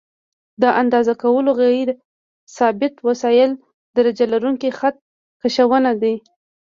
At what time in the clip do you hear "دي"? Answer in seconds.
6.01-6.15